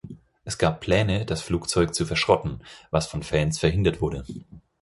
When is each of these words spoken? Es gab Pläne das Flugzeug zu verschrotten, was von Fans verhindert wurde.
Es 0.45 0.57
gab 0.57 0.81
Pläne 0.81 1.27
das 1.27 1.43
Flugzeug 1.43 1.93
zu 1.93 2.07
verschrotten, 2.07 2.61
was 2.89 3.05
von 3.05 3.21
Fans 3.21 3.59
verhindert 3.59 4.01
wurde. 4.01 4.25